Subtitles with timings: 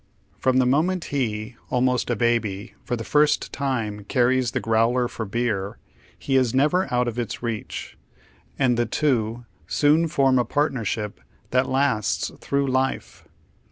[0.39, 5.07] From the moment he, almost a baby, for the fii st time carries the growler
[5.07, 5.77] for beer,
[6.17, 7.95] he is never out of its reach,
[8.57, 11.19] and the two soon form a partnership
[11.51, 13.27] that lasts through life.